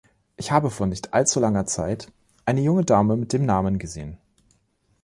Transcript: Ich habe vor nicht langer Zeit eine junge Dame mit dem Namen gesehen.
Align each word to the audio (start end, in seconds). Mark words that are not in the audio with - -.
Ich 0.35 0.51
habe 0.51 0.71
vor 0.71 0.87
nicht 0.87 1.11
langer 1.35 1.67
Zeit 1.67 2.11
eine 2.45 2.61
junge 2.61 2.83
Dame 2.83 3.15
mit 3.17 3.33
dem 3.33 3.45
Namen 3.45 3.77
gesehen. 3.77 4.17